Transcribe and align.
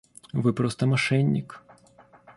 Вы 0.33 0.51
просто 0.51 0.87
мошенник. 0.87 1.63